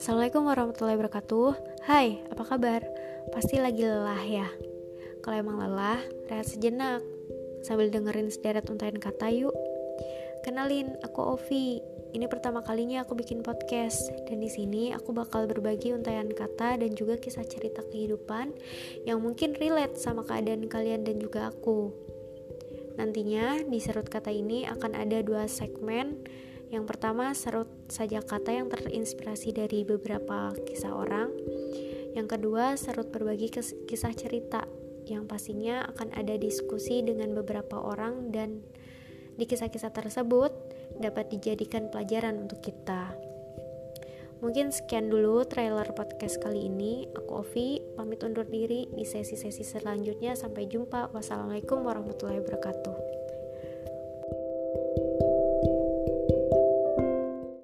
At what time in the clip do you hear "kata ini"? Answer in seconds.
24.08-24.64